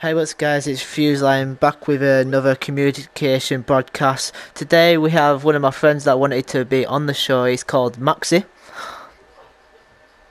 [0.00, 0.66] Hey, what's guys?
[0.66, 4.32] It's Fuselion back with another communication broadcast.
[4.54, 7.44] Today we have one of my friends that wanted to be on the show.
[7.44, 8.46] He's called Maxi,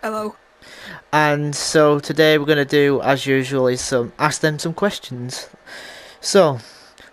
[0.01, 0.35] Hello.
[1.13, 5.47] and so today we're gonna do, as usual, is some ask them some questions.
[6.19, 6.57] So,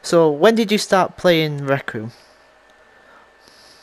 [0.00, 2.12] so when did you start playing Rec Room?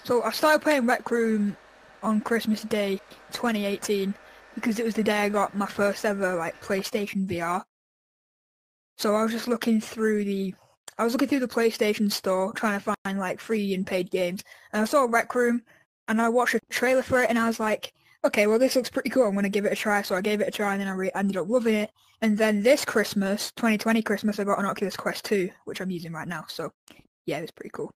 [0.04, 1.58] So I started playing Rec Room
[2.02, 3.02] on Christmas Day
[3.34, 4.16] 2018
[4.56, 7.66] because it was the day I got my first ever like PlayStation VR.
[8.98, 10.54] So I was just looking through the
[10.98, 14.44] I was looking through the PlayStation store trying to find like free and paid games
[14.72, 15.64] and I saw Rec Room
[16.08, 18.90] and I watched a trailer for it and I was like, okay, well this looks
[18.90, 19.28] pretty cool.
[19.28, 20.02] I'm gonna give it a try.
[20.02, 21.92] So I gave it a try and then I re- ended up loving it.
[22.22, 26.14] And then this Christmas, 2020 Christmas, I got an Oculus Quest 2, which I'm using
[26.14, 26.46] right now.
[26.48, 26.72] So
[27.26, 27.92] yeah, it was pretty cool.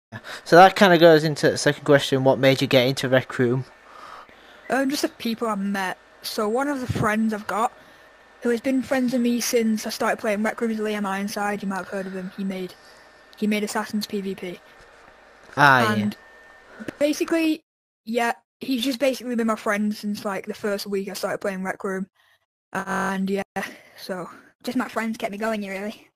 [0.45, 3.38] So that kind of goes into the second question: What made you get into Rec
[3.38, 3.66] Room?
[4.70, 5.98] Um, just the people I've met.
[6.21, 7.71] So one of the friends I've got,
[8.47, 11.61] who has been friends with me since I started playing Rec Room, is Liam Ironside.
[11.61, 12.31] You might have heard of him.
[12.37, 12.73] He made,
[13.35, 14.57] he made Assassin's PvP.
[15.57, 16.01] Ah, yeah.
[16.01, 16.17] and
[16.98, 17.59] basically,
[18.05, 18.31] yeah,
[18.62, 21.84] he's just basically been my friend since like the first week I started playing Rec
[21.84, 22.07] Room.
[22.71, 23.43] And yeah,
[23.98, 24.29] so
[24.63, 26.07] just my friends kept me going, you really.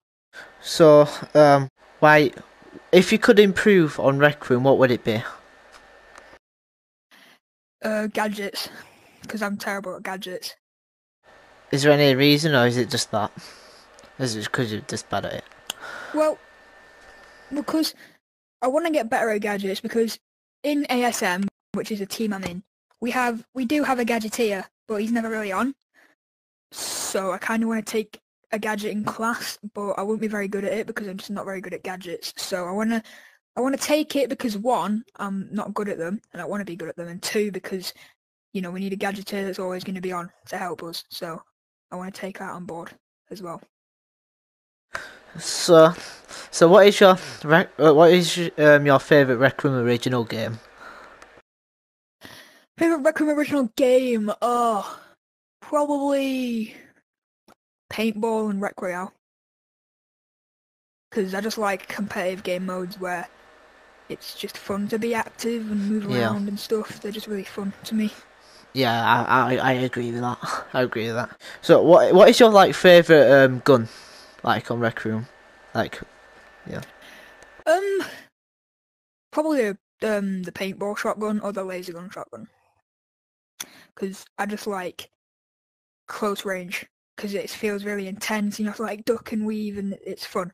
[0.61, 1.67] So, um,
[1.99, 2.31] why?
[2.93, 5.21] If you could improve on Rec Room, what would it be?
[7.83, 8.69] Uh, gadgets,
[9.21, 10.55] because I'm terrible at gadgets.
[11.72, 13.31] Is there any reason, or is it just that?
[14.19, 15.44] Is it because you're just bad at it?
[16.13, 16.38] Well,
[17.53, 17.95] because
[18.61, 20.19] I want to get better at gadgets because
[20.63, 22.63] in ASM, which is a team I'm in,
[23.00, 25.73] we have we do have a gadgeteer, but he's never really on.
[26.72, 28.19] So I kind of want to take
[28.52, 31.31] a gadget in class, but I won't be very good at it because I'm just
[31.31, 32.33] not very good at gadgets.
[32.38, 33.03] So I want to
[33.58, 36.61] I want to take it because one, I'm not good at them, and I want
[36.61, 37.94] to be good at them, and two, because
[38.53, 41.03] you know we need a gadgeteer that's always going to be on to help us.
[41.09, 41.41] So
[41.92, 42.92] I want to take that on board
[43.30, 43.61] as well.
[45.39, 45.94] So,
[46.52, 50.59] so what is your uh, what is your, um your favorite Room original game?
[52.78, 54.31] Favorite Room original game?
[54.41, 55.00] Oh,
[55.62, 56.75] probably
[57.91, 59.13] paintball and Royale.
[61.09, 63.28] Because I just like competitive game modes where
[64.09, 66.30] it's just fun to be active and move Yeah.
[66.30, 67.01] around and stuff.
[67.01, 68.12] They're just really fun to me.
[68.73, 70.37] Yeah, I, I I agree with that.
[70.73, 71.39] I agree with that.
[71.61, 73.89] So, what what is your like favorite um gun,
[74.43, 75.27] like on Rec Room,
[75.73, 75.99] like?
[76.69, 76.81] yeah?
[77.65, 77.99] Um,
[79.31, 82.47] probably the um the paintball shotgun or the laser gun shotgun.
[83.93, 85.09] Because I just like
[86.07, 88.59] close range because it feels really intense.
[88.59, 90.51] You have to like duck and weave and it's fun.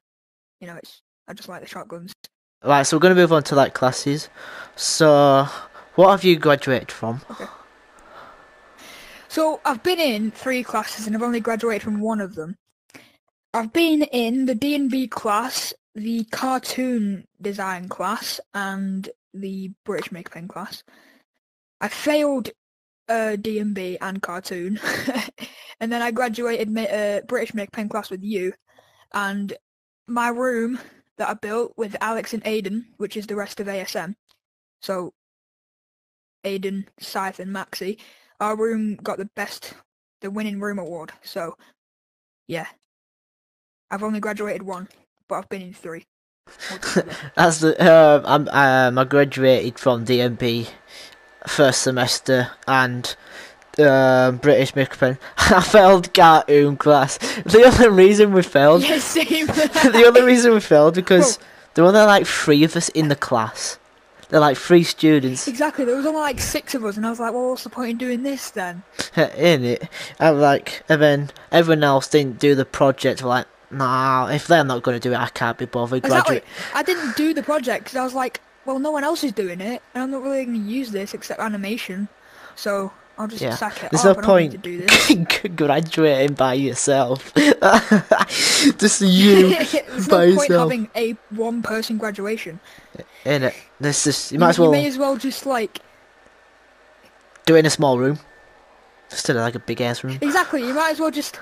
[0.59, 2.13] You know, it's I just like the shotguns.
[2.63, 4.29] Right, so we're gonna move on to like classes.
[4.75, 5.47] So,
[5.95, 7.21] what have you graduated from?
[9.37, 12.57] So I've been in three classes and I've only graduated from one of them.
[13.53, 20.47] I've been in the D&B class, the cartoon design class, and the British Maker Pen
[20.47, 20.81] class.
[21.79, 22.49] I failed
[23.09, 24.79] uh, D&B and cartoon,
[25.79, 28.53] and then I graduated ma- uh, British Maker Pen class with you,
[29.13, 29.53] and
[30.07, 30.79] my room
[31.19, 34.15] that I built with Alex and Aiden, which is the rest of ASM.
[34.81, 35.13] So
[36.43, 37.99] Aiden, Scythe, and Maxi
[38.39, 39.73] our room got the best,
[40.21, 41.11] the winning room award.
[41.23, 41.55] So,
[42.47, 42.67] yeah,
[43.89, 44.89] I've only graduated one,
[45.27, 46.05] but I've been in three.
[47.35, 50.69] That's the um I'm um I graduated from DMP
[51.45, 53.15] first semester and
[53.77, 55.17] um British Micropen.
[55.37, 57.17] I failed cartoon class.
[57.45, 59.47] The only reason we failed yeah, same.
[59.47, 61.37] the only reason we failed because
[61.73, 63.77] there were only like three of us in the class.
[64.29, 65.85] They're like three students exactly.
[65.85, 67.91] There was only like six of us, and I was like, "Well, what's the point
[67.91, 68.83] in doing this then?"
[69.15, 69.87] in it.
[70.19, 73.21] And like and then everyone else didn't do the project.
[73.21, 76.03] We're like, nah, if they're not gonna do it, I can't be bothered.
[76.03, 76.41] Exactly.
[76.41, 76.75] Graduate.
[76.75, 79.61] I didn't do the project because I was like, "Well, no one else is doing
[79.61, 82.09] it, and I'm not really going to use this except animation,
[82.55, 83.55] so I'll just Yeah.
[83.55, 84.17] sack it There's off.
[84.17, 87.33] no I don't need point to do this." graduating by yourself.
[88.77, 90.71] Just you There's by no point yourself.
[90.71, 92.59] having a one-person graduation.
[93.25, 93.55] in it.
[93.79, 95.79] This is you You, might as you well may as well just like
[97.45, 98.19] do it in a small room
[99.09, 100.17] instead of like a big ass room.
[100.21, 100.61] Exactly.
[100.61, 101.39] You might as well just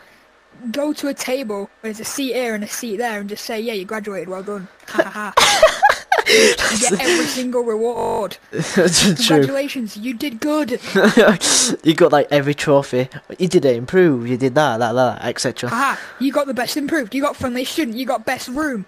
[0.71, 3.43] go to a table where there's a seat here and a seat there and just
[3.43, 4.67] say, yeah, you graduated, well done.
[4.87, 5.81] Ha ha ha.
[6.27, 8.37] You get every single reward.
[8.51, 10.71] Congratulations, you did good.
[11.83, 13.09] you got like every trophy.
[13.37, 14.27] You did it improve.
[14.27, 15.69] You did that, that, that, etc.
[15.69, 17.13] Haha, you got the best improved.
[17.13, 17.97] You got friendly student.
[17.97, 18.85] You got best room.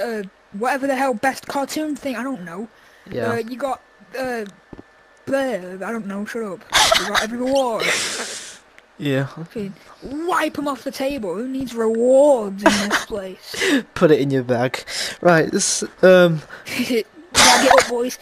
[0.00, 0.22] Uh,
[0.52, 2.68] whatever the hell, best cartoon thing, I don't know.
[3.10, 3.30] Yeah.
[3.30, 3.82] Uh, you got,
[4.18, 4.44] uh,
[5.26, 6.60] blah, I don't know, shut up.
[7.00, 7.84] You got every reward.
[9.00, 9.26] Yeah.
[9.26, 11.34] Fucking Wipe them off the table.
[11.34, 13.84] Who needs rewards in this place?
[13.94, 14.84] Put it in your bag.
[15.22, 15.50] Right.
[15.50, 16.40] This, um.
[17.32, 18.18] Bag it up, boys.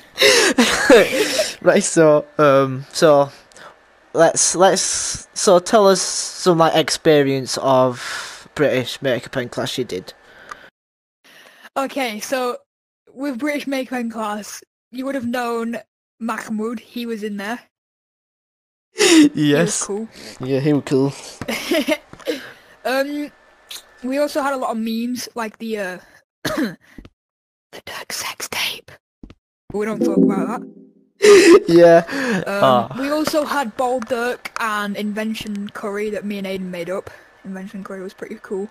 [1.62, 1.82] right.
[1.82, 2.84] So um.
[2.92, 3.30] So
[4.12, 10.12] let's let's so tell us some like experience of British Maker Pen class you did.
[11.76, 12.58] Okay, so
[13.12, 15.78] with British Maker Pen class, you would have known
[16.20, 16.80] Mahmoud.
[16.80, 17.60] He was in there.
[19.34, 19.84] He yes.
[19.84, 20.08] cool.
[20.40, 21.12] Yeah, he was cool.
[22.84, 23.30] um,
[24.02, 25.98] we also had a lot of memes like the uh,
[26.44, 26.76] the
[27.84, 28.90] Dirk sex tape.
[29.70, 31.64] But we don't talk about that.
[31.68, 32.04] yeah.
[32.46, 32.96] Um, Ah.
[32.98, 37.10] We also had Bald Dirk and Invention Curry that me and Aiden made up.
[37.44, 38.68] Invention Curry was pretty cool.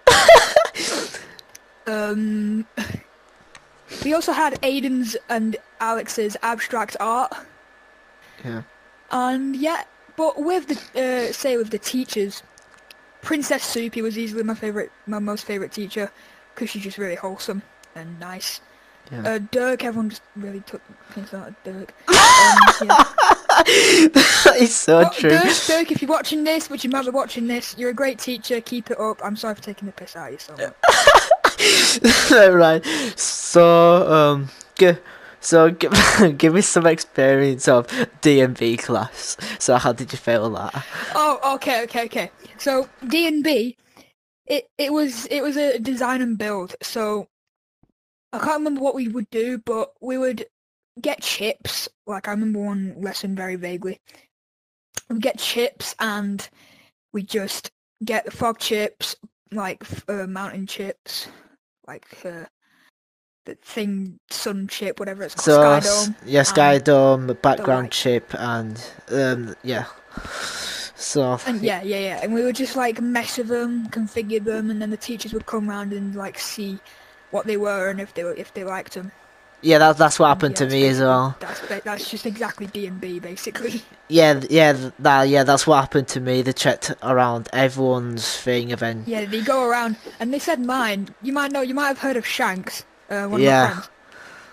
[1.87, 2.65] um,
[4.03, 7.33] we also had Aiden's and Alex's abstract art.
[8.43, 8.63] Yeah.
[9.11, 9.83] And yeah,
[10.17, 12.43] but with the uh, say with the teachers,
[13.21, 16.11] Princess Soupy was easily my favorite, my most favorite teacher,
[16.53, 17.61] because she's just really wholesome
[17.95, 18.59] and nice.
[19.11, 19.21] Yeah.
[19.21, 20.81] Uh, Dirk, everyone just really took
[21.11, 21.93] things out of Dirk.
[22.37, 23.03] Um, yeah.
[24.13, 25.31] that is so true.
[25.31, 28.61] Dirk, Dirk, if you're watching this, which you be watching this, you're a great teacher.
[28.61, 29.19] Keep it up.
[29.23, 32.31] I'm sorry for taking the piss out of you so much.
[32.51, 32.85] right.
[33.17, 34.49] So um.
[34.75, 34.97] G-
[35.47, 35.93] so give,
[36.37, 37.87] give me some experience of
[38.19, 39.37] D&B class.
[39.59, 40.85] So how did you feel that?
[41.15, 42.31] Oh, okay, okay, okay.
[42.57, 43.77] So D and B,
[44.45, 46.75] it it was it was a design and build.
[46.81, 47.29] So
[48.33, 50.47] I can't remember what we would do, but we would
[50.99, 51.87] get chips.
[52.05, 54.01] Like I remember one lesson very vaguely.
[55.09, 56.45] We get chips and
[57.13, 57.71] we just
[58.03, 59.15] get the fog chips,
[59.53, 61.29] like uh, mountain chips,
[61.87, 62.47] like uh,
[63.55, 66.15] thing sun chip, whatever it's So called, Sky s- Dome.
[66.25, 69.85] yeah, Sky Dome, background chip, and um yeah.
[70.95, 72.19] So And yeah, yeah, yeah.
[72.23, 75.45] And we would just like mess with them, configure them, and then the teachers would
[75.45, 76.79] come round and like see
[77.29, 79.11] what they were and if they were if they liked them.
[79.61, 81.35] yeah, that, that's what happened Yeah, to me as well.
[81.39, 83.81] That's that's just exactly D and B basically.
[84.09, 86.41] Yeah, yeah, that yeah, that's what happened to me.
[86.41, 91.09] They checked around everyone's thing, and then Yeah, they go around and they said mine.
[91.21, 91.61] You might know.
[91.61, 92.85] You might have heard of Shanks.
[93.09, 93.63] Uh, one of Yeah.
[93.63, 93.89] my friends.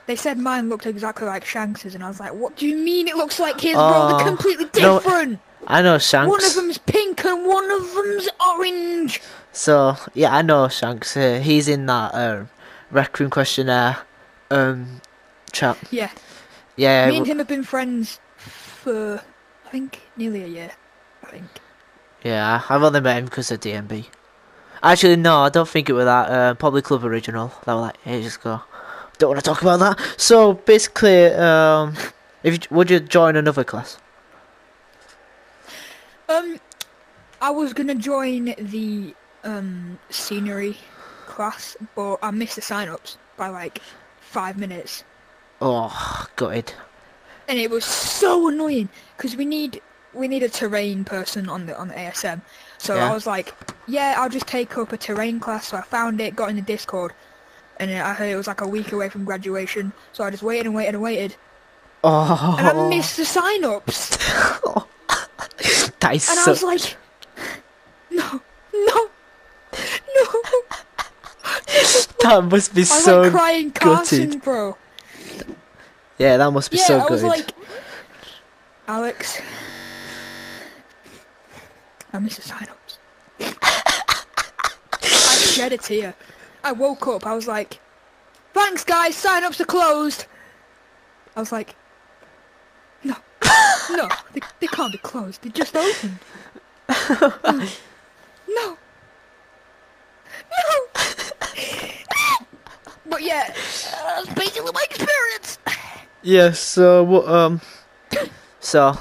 [0.06, 3.08] They said mine looked exactly like Shanks's, and I was like, "What do you mean
[3.08, 3.82] it looks like his, bro?
[3.82, 5.40] Oh, They're completely no, different.
[5.66, 6.28] I know Shanks.
[6.30, 9.22] one of them's pink and one of them's orange."
[9.52, 11.16] So yeah, I know Shanks.
[11.16, 12.50] Uh, he's in that um,
[12.90, 13.96] Rec Room questionnaire
[14.50, 15.00] um
[15.52, 15.78] chat.
[15.90, 16.10] Yeah,
[16.76, 19.22] Yeah, me and him have been friends for
[19.66, 20.70] I think nearly a year.
[21.22, 21.46] I think.
[22.22, 22.60] yeah.
[22.68, 24.08] I've only met him because of D&B.
[24.84, 26.31] Actually, no, I don't think it was that.
[26.31, 27.48] Uh, probably Club Original.
[27.64, 28.60] That was like ages ago.
[29.19, 29.98] Don't want to talk about that.
[30.19, 31.94] So basically, um,
[32.42, 33.98] if you, would you join another class?
[36.28, 36.58] Um,
[37.40, 39.14] I was gonna join the
[39.44, 40.76] um scenery
[41.26, 43.80] class, but I missed the sign-ups by like
[44.20, 45.04] five minutes,
[45.60, 46.72] Oh, gutted.
[47.48, 49.80] and it was so annoying because we need
[50.14, 52.40] we need a terrain person on the on the ASM.
[52.78, 53.10] So Yeah.
[53.10, 53.52] I was like,
[53.86, 55.69] yeah, I'll just take up a terrain class.
[55.69, 57.12] So I found it, got in the Discord,
[57.78, 59.92] and I heard it was like a week away from graduation.
[60.12, 61.36] So I just waited and waited and waited,
[62.06, 62.88] Oh, and I oh.
[62.90, 64.16] missed the sign-ups.
[66.00, 66.96] that is And I was like,
[68.10, 68.42] no,
[68.75, 69.10] no,
[69.72, 70.42] no.
[72.20, 73.20] that must be I was so.
[73.23, 74.42] like crying Carson, gutted.
[74.42, 74.76] bro.
[76.18, 77.28] yeah, that must be Yeah, so I was good.
[77.28, 77.52] like,
[78.87, 79.40] Alex,
[82.12, 82.99] I missed the sign-ups.
[85.44, 86.14] I shed a tear.
[86.64, 87.78] I woke up, I was like,
[88.54, 90.24] thanks guys, sign-ups are closed.
[91.36, 91.76] I was like,
[93.02, 93.14] no,
[93.90, 96.18] no, they, they can't be closed, they just opened.
[96.88, 97.68] no,
[98.48, 98.78] no,
[103.06, 105.58] but yeah, uh, that's basically my experience.
[106.22, 107.60] Yeah, so what um
[108.60, 108.98] so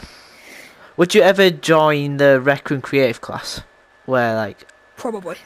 [0.98, 3.62] would you ever join the Rec Room Creative class?
[4.06, 5.38] Where like Probably.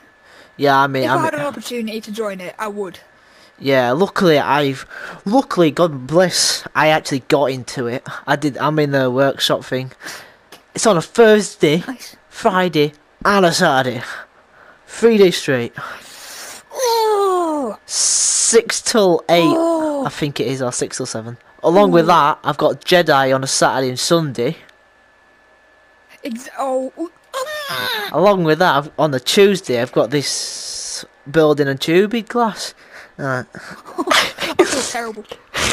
[0.57, 2.99] Yeah, I mean If I I had an opportunity to join it, I would.
[3.59, 4.85] yeah, luckily I've
[5.25, 8.05] luckily God bless I actually got into it.
[8.25, 9.91] I did I'm in the workshop thing.
[10.75, 12.15] It's on a Thursday, Nice.
[12.29, 12.93] Friday,
[13.25, 14.01] and a Saturday.
[14.85, 15.73] Three days straight.
[16.71, 17.77] Oh.
[17.85, 20.05] Six till eight oh.
[20.05, 21.37] I think it is, or six or seven.
[21.63, 24.57] Along with that, I've got Jedi on a Saturday and Sunday.
[26.23, 26.93] Ex- oh.
[28.12, 32.74] Along with that, I've, on the Tuesday, I've got this building and tubing class.
[33.20, 35.25] Uh, I feel terrible.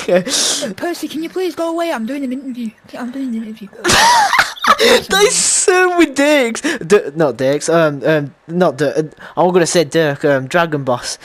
[0.08, 1.92] Uh, Percy, can you please go away?
[1.92, 2.70] I'm doing an interview.
[2.98, 3.68] I'm doing an interview.
[5.08, 6.62] That's so with Dirks.
[6.62, 7.68] D- not Dirks.
[7.68, 9.12] Um, um, not Dirk.
[9.36, 10.24] I'm gonna say Dirk.
[10.24, 11.18] Um, Dragon Boss.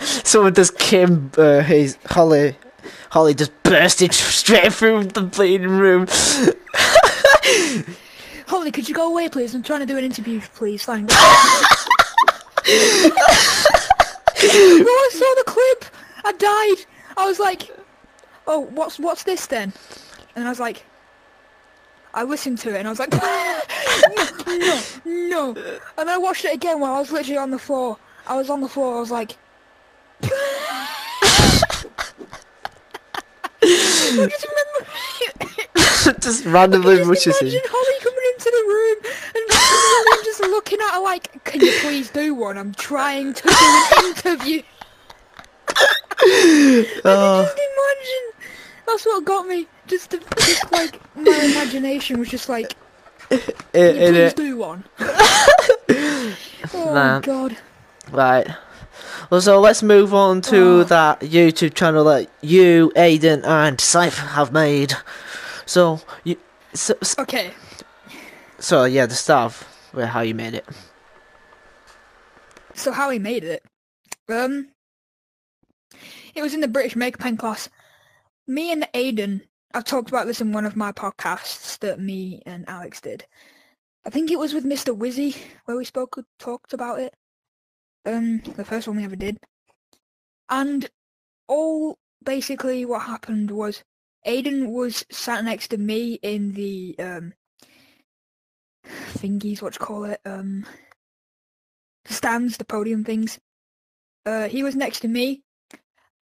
[0.00, 1.32] Someone just came.
[1.36, 2.56] Uh, his Holly.
[3.10, 6.06] Holly just bursted straight through the bleeding room.
[8.46, 9.54] Holly, could you go away, please?
[9.54, 10.84] I'm trying to do an interview, please.
[10.84, 11.14] Thanks.
[11.14, 11.22] when
[14.86, 15.84] I saw the clip,
[16.24, 16.86] I died.
[17.16, 17.70] I was like,
[18.46, 19.72] "Oh, what's what's this then?"
[20.36, 20.84] And I was like,
[22.14, 25.78] I listened to it and I was like, no, no, no.
[25.98, 27.98] And I watched it again while I was literally on the floor.
[28.26, 28.96] I was on the floor.
[28.96, 29.36] I was like.
[36.06, 37.60] I just randomly imagine in.
[38.44, 38.96] Into the room
[39.34, 42.58] and just, just looking at her like, "Can you please do one?
[42.58, 44.62] I'm trying to do an interview."
[46.26, 48.50] Oh, Just imagine.
[48.86, 49.66] That's what got me.
[49.86, 51.22] Just, just like my
[51.52, 52.74] imagination was just like,
[53.30, 54.36] "Can you please it.
[54.36, 56.34] do one?" oh
[56.94, 57.20] Man.
[57.22, 57.56] god.
[58.10, 58.46] Right.
[59.30, 60.84] Well, so let's move on to Oh.
[60.84, 64.92] that YouTube channel that you, Aiden, and Cypher have made.
[65.66, 66.36] So you,
[66.74, 67.52] so, so, Okay.
[68.64, 70.64] So yeah, the stuff where how you made it.
[72.72, 73.62] So how he made it?
[74.26, 74.70] Um,
[76.34, 77.68] it was in the British Maker Pen class.
[78.46, 79.42] Me and Aiden,
[79.74, 83.26] I've talked about this in one of my podcasts that me and Alex did.
[84.06, 84.96] I think it was with Mr.
[84.96, 87.12] Wizzy where we spoke talked about it.
[88.06, 89.36] Um, the first one we ever did.
[90.48, 90.88] And
[91.48, 93.84] all basically what happened was
[94.26, 97.34] Aiden was sat next to me in the um
[99.14, 100.66] thingies, what you call it, um
[102.06, 103.38] stands, the podium things.
[104.26, 105.42] Uh, he was next to me,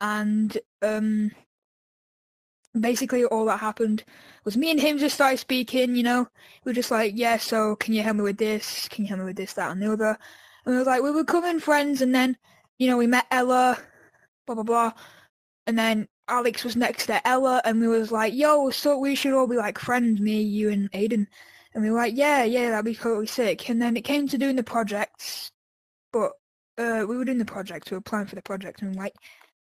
[0.01, 1.31] and um,
[2.79, 4.05] basically all that happened
[4.45, 5.95] was me and him just started speaking.
[5.95, 6.29] You know,
[6.65, 8.89] we were just like, yeah, so can you help me with this?
[8.89, 10.19] Can you help me with this, that, and the other?
[10.65, 12.37] And we were like, we were becoming friends, and then
[12.79, 13.79] you know we met Ella,
[14.47, 14.93] blah blah blah,
[15.67, 19.35] and then Alex was next to Ella, and we was like, yo, so we should
[19.35, 21.27] all be like friends, me, you, and Aiden.
[21.75, 23.69] And we were like, yeah, yeah, that'd be totally sick.
[23.69, 25.51] And then it came to doing the projects,
[26.13, 26.33] but
[26.79, 29.15] uh, we were doing the project, we were applying for the project, and like,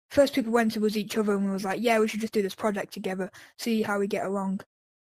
[0.10, 2.34] first people went to was each other, and we was like, yeah, we should just
[2.34, 4.62] do this project together, see how we get along.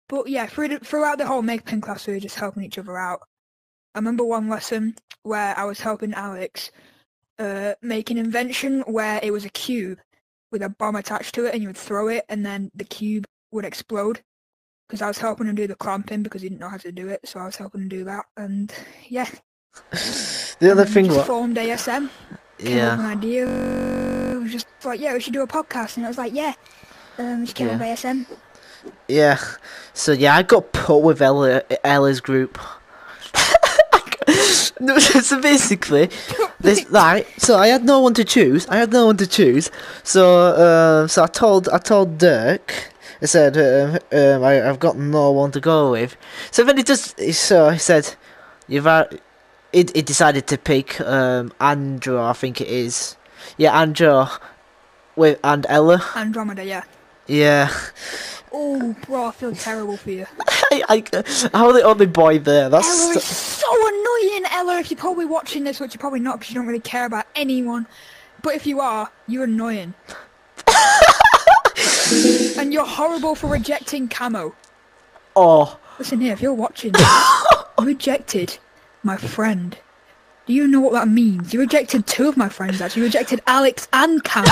[0.09, 2.99] But yeah, through throughout the whole make pen class, we were just helping each other
[2.99, 3.21] out.
[3.95, 6.71] I remember one lesson where I was helping Alex
[7.39, 9.99] uh, make an invention where it was a cube
[10.51, 13.25] with a bomb attached to it, and you would throw it, and then the cube
[13.53, 14.23] would explode.
[14.93, 17.09] Because I was helping him do the clamping because he didn't know how to do
[17.09, 18.71] it, so I was helping him do that, and
[19.09, 19.27] yeah.
[20.59, 21.87] The other thing just was formed ASM.
[21.89, 22.11] Came up
[22.59, 23.01] yeah.
[23.01, 23.47] an idea.
[24.33, 26.53] It was just like, yeah, we should do a podcast, and I was like, yeah.
[27.17, 28.27] Um, should came up with ASM.
[29.09, 29.39] Yeah.
[29.95, 32.59] So yeah, I got put with Ella, Ella's group.
[34.79, 36.11] no, so basically,
[36.61, 37.27] this right.
[37.39, 38.69] So I had no one to choose.
[38.69, 39.71] I had no one to choose.
[40.03, 42.92] So uh, so I told I told Dirk.
[43.23, 46.17] I said um, um, I, I've got no one to go with.
[46.51, 48.15] So then he just so he said,
[48.69, 49.21] "You've had."
[49.73, 53.17] He, he decided to pick um, Andrew, I think it is.
[53.57, 54.27] Yeah, Andrew,
[55.17, 56.05] with and Ella.
[56.15, 56.83] Andromeda, yeah.
[57.27, 57.73] Yeah.
[58.53, 60.27] Oh, bro, I feel terrible for you.
[60.71, 62.69] I, I, I'm the only boy there.
[62.69, 64.79] That's Ella is so annoying, Ella.
[64.79, 67.27] If you're probably watching this, which you're probably not because you don't really care about
[67.35, 67.87] anyone.
[68.43, 69.95] But if you are, you're annoying.
[72.63, 74.55] And you're horrible for rejecting camo.
[75.35, 76.95] oh, Listen here, if you're watching
[77.79, 78.57] you rejected
[79.03, 79.77] my friend.
[80.47, 81.53] Do you know what that means?
[81.53, 83.01] You rejected two of my friends, actually.
[83.01, 84.47] You rejected Alex and Camo.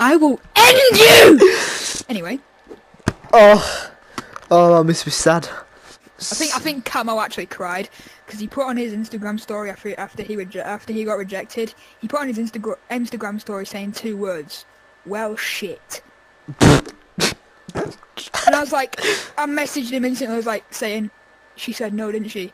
[0.00, 0.98] I will end
[1.40, 2.04] you!
[2.08, 2.38] Anyway,
[3.32, 3.90] oh,
[4.50, 5.48] oh, that must be sad.
[6.20, 7.88] I think I think Camo actually cried
[8.26, 11.74] because he put on his Instagram story after after he reje- after he got rejected.
[12.00, 14.66] He put on his Instagram Instagram story saying two words:
[15.06, 16.02] "Well, shit."
[18.46, 18.98] And I was like,
[19.36, 20.34] I messaged him instantly.
[20.34, 21.10] I was like saying,
[21.56, 22.52] "She said no, didn't she?"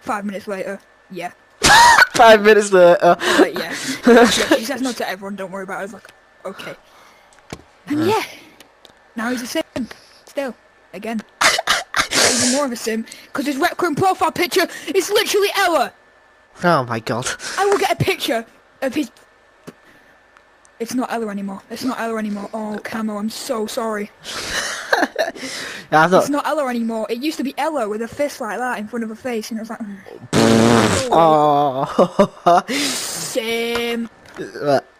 [0.00, 1.32] Five minutes later, yeah,
[2.14, 3.16] Five minutes later.
[3.38, 3.74] Like, yeah.
[4.06, 4.26] yeah.
[4.30, 5.36] She says no to everyone.
[5.36, 5.78] Don't worry about it.
[5.78, 6.12] I was like,
[6.44, 6.74] okay.
[7.86, 8.22] And yeah,
[9.16, 9.62] now he's a sim.
[10.24, 10.54] Still,
[10.92, 11.22] again.
[12.36, 15.92] Even more of a sim because his Room profile picture is literally Ella.
[16.62, 17.26] Oh my god.
[17.58, 18.46] I will get a picture
[18.80, 19.10] of his.
[20.84, 21.62] It's not Ella anymore.
[21.70, 22.50] It's not Ella anymore.
[22.52, 24.10] Oh, Camo, I'm so sorry.
[25.90, 26.12] I thought.
[26.20, 27.06] It's not Ella anymore.
[27.08, 29.50] It used to be Ella with a fist like that in front of her face,
[29.50, 29.80] and it was like,
[31.10, 32.62] Oh.
[32.68, 34.10] same.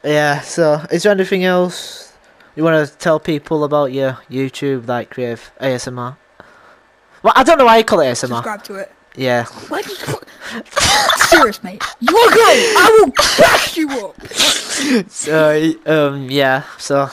[0.03, 0.41] Yeah.
[0.41, 2.15] So, is there anything else
[2.57, 6.17] you want to tell people about your YouTube, like creative ASMR?
[7.23, 8.17] Well, I don't know why you call it ASMR.
[8.17, 8.91] Subscribe to it.
[9.17, 9.45] Yeah.
[9.69, 9.85] Like,
[11.29, 11.83] serious, mate.
[12.01, 12.75] You are great.
[12.77, 15.11] I will bash you up.
[15.11, 16.65] So um yeah.
[16.79, 17.09] So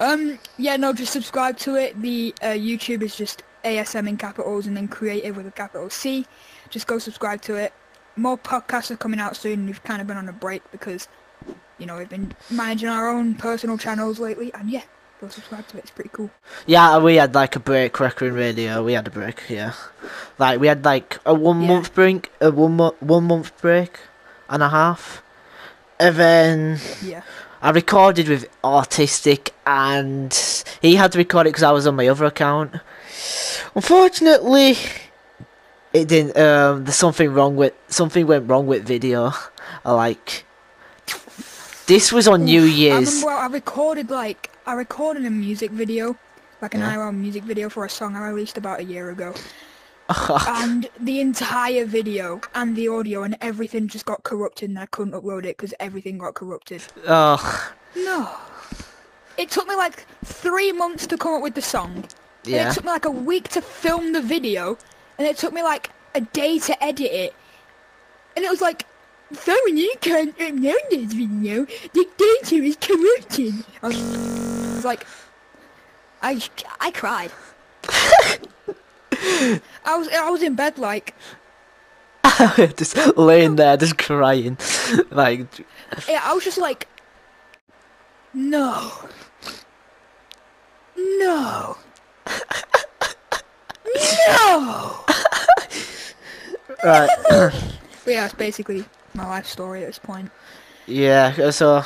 [0.00, 2.00] Um, yeah, no, just subscribe to it.
[2.02, 6.26] The uh, YouTube is just ASM in capitals and then creative with a capital C.
[6.68, 7.72] Just go subscribe to it.
[8.16, 9.66] More podcasts are coming out soon.
[9.66, 11.08] We've kind of been on a break because,
[11.78, 14.52] you know, we've been managing our own personal channels lately.
[14.54, 14.82] And yeah,
[15.20, 15.80] go subscribe to it.
[15.80, 16.30] It's pretty cool.
[16.66, 17.98] yeah, we had like a break.
[18.00, 18.82] Record radio.
[18.84, 19.42] We had a break.
[19.48, 19.72] Yeah.
[20.38, 21.68] Like we had like a one Yeah.
[21.68, 23.98] month break, a one mo- one month break,
[24.48, 25.22] and a half,
[25.98, 27.22] and then Yeah.
[27.62, 30.32] I recorded with Artistic, and
[30.82, 32.74] he had to record it because I was on my other account.
[33.74, 34.76] Unfortunately,
[35.92, 36.36] it didn't.
[36.36, 39.32] Um, there's something wrong with something went wrong with video.
[39.84, 40.44] I like.
[41.86, 43.14] This was on New Oof, I Year's.
[43.22, 46.16] remember I recorded like I recorded a music video,
[46.60, 46.96] like an Yeah.
[46.96, 49.32] IRL music video for a song I released about a year ago.
[50.48, 55.14] and the entire video and the audio and everything just got corrupted and I couldn't
[55.14, 56.82] upload it because everything got corrupted.
[57.06, 58.30] oh, No.
[59.36, 62.04] It took me like three months to come up with the song.
[62.44, 62.70] And yeah.
[62.70, 64.78] it took me like a week to film the video.
[65.18, 67.34] And it took me like a day to edit it.
[68.34, 68.86] And it was like,
[69.32, 71.66] sorry, you can't upload this video.
[71.92, 73.54] The data is corrupted.
[74.86, 75.06] Like,
[76.22, 76.40] I,
[76.80, 77.30] I cried.
[79.84, 81.14] I was I was in bed like
[82.76, 84.58] just laying there, just crying,
[85.10, 85.46] like
[86.08, 86.88] yeah, I was just like
[88.34, 88.92] no.
[90.96, 91.76] No.
[94.36, 94.98] No.
[96.84, 97.08] Right.
[97.30, 97.54] but
[98.06, 100.30] yeah it's basically my life story at this point.
[100.86, 101.82] Yeah, so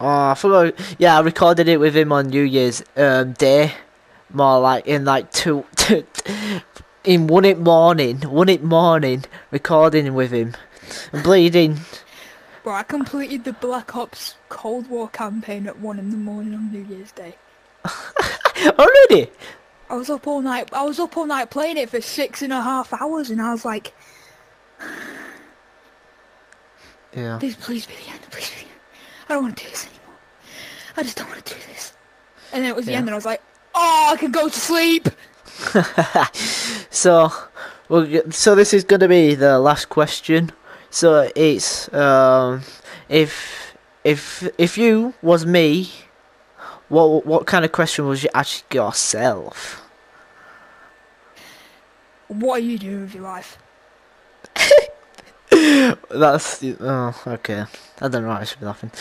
[0.00, 0.74] oh, I forgot.
[0.98, 3.72] Yeah, I recorded it with him on New Year's um, Day,
[4.32, 6.04] more like in like two, two
[7.04, 10.54] in one it morning, one it morning, recording with him,
[11.12, 11.78] and bleeding.
[12.62, 16.72] bro I completed the Black Ops Cold War campaign at one in the morning on
[16.72, 17.36] New Year's Day
[18.78, 19.30] Already?
[19.88, 22.52] I was up all night I was up all night playing it for six and
[22.52, 23.92] a half hours and I was like
[27.14, 27.38] Yeah.
[27.38, 28.20] Please, please be the end.
[28.30, 28.75] Please be the end.
[29.28, 30.14] I don't want to do this anymore.
[30.96, 31.92] I just don't want to do this.
[32.52, 33.42] And then it was the end, and I was like,
[33.74, 35.08] oh, I can go to sleep.
[36.90, 37.30] so,
[37.88, 40.52] well, g- so this is gonna be the last question.
[40.90, 42.62] So it's um,
[43.08, 45.90] if if if you was me,
[46.88, 49.82] what what kind of question was you ask yourself?
[52.28, 53.58] What are you doing with your life?
[56.10, 57.64] That's oh okay.
[58.00, 58.90] I don't know why I should be laughing.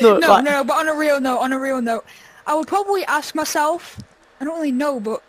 [0.00, 2.06] No, No, like- no, but on a real note, on a real note,
[2.46, 3.98] I would probably ask myself.
[4.40, 5.22] I don't really know, but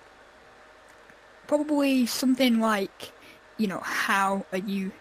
[1.47, 3.12] probably something like,
[3.57, 4.93] you know, how are you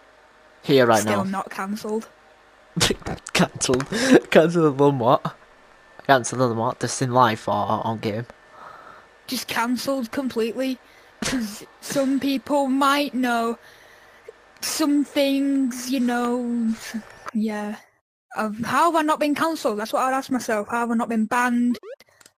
[0.63, 1.21] here right still now.
[1.23, 2.09] Still not cancelled?
[3.33, 3.85] Cancelled.
[4.29, 5.35] Cancelled them what?
[6.07, 6.79] Cancelled them what?
[6.79, 8.25] Just in life or on game?
[9.27, 10.77] Just cancelled completely.
[11.21, 13.57] Because some people might know
[14.63, 16.73] some things, you know,
[17.33, 17.77] yeah.
[18.35, 19.79] How have I not been cancelled?
[19.79, 20.67] That's what I'd ask myself.
[20.69, 21.79] How have I not been banned?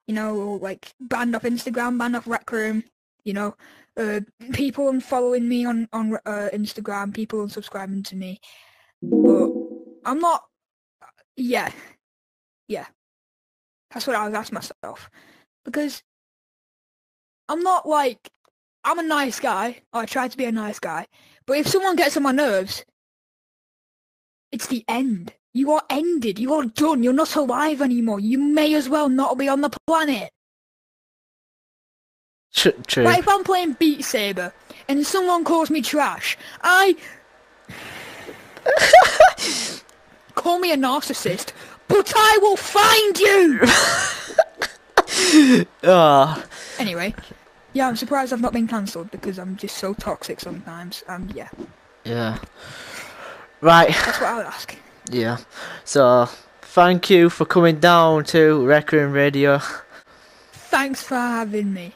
[0.06, 2.84] You know, like banned off Instagram, banned off Rec Room.
[3.24, 3.56] You know,
[3.96, 4.20] uh,
[4.52, 8.40] people unfollowing me on on uh, Instagram, people unsubscribing to me.
[9.02, 9.50] But
[10.04, 10.44] I'm not.
[11.36, 11.70] Yeah,
[12.68, 12.86] yeah.
[13.92, 15.10] That's what I would ask myself
[15.64, 16.02] because
[17.48, 18.30] I'm not like
[18.84, 19.82] I'm a nice guy.
[19.92, 21.06] I try to be a nice guy.
[21.46, 22.84] But if someone gets on my nerves,
[24.50, 25.32] it's the end.
[25.54, 26.38] You are ended.
[26.38, 27.02] You are done.
[27.02, 28.20] You're not alive anymore.
[28.20, 30.30] You may as well not be on the planet.
[32.54, 33.04] Tr- true.
[33.04, 34.52] Like if I'm playing Beat Saber
[34.88, 36.96] and someone calls me trash, I
[40.34, 41.52] call me a narcissist,
[41.88, 43.60] but I will find you.
[45.84, 46.42] Ah,
[46.78, 47.14] Anyway,
[47.72, 51.02] yeah, I'm surprised I've not been cancelled because I'm just so toxic sometimes.
[51.08, 51.48] And yeah,
[52.04, 52.38] yeah.
[53.60, 53.88] Right.
[53.88, 54.76] that's what I would ask.
[55.10, 55.38] Yeah.
[55.84, 56.28] So,
[56.62, 59.60] thank you for coming down to Requiem Radio.
[60.52, 61.92] Thanks for having me.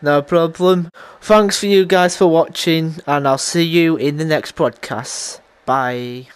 [0.00, 0.90] No problem.
[1.20, 5.40] Thanks for you guys for watching, and I'll see you in the next podcast.
[5.64, 6.28] Bye.